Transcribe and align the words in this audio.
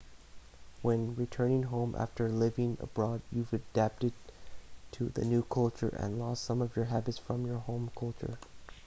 when 0.81 1.15
returning 1.15 1.61
home 1.61 1.93
after 1.95 2.27
living 2.27 2.75
abroad 2.81 3.21
you've 3.31 3.53
adapted 3.53 4.11
to 4.89 5.09
the 5.09 5.23
new 5.23 5.43
culture 5.43 5.89
and 5.89 6.17
lost 6.17 6.43
some 6.43 6.59
of 6.59 6.75
your 6.75 6.85
habits 6.85 7.19
from 7.19 7.45
your 7.45 7.59
home 7.59 7.91
culture 7.95 8.39